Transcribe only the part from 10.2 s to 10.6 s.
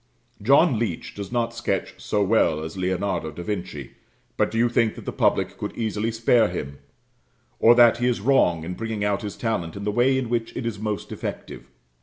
which